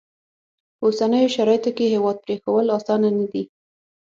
[0.77, 3.43] په اوسنیو شرایطو کې هیواد پرېښوول اسانه نه دي.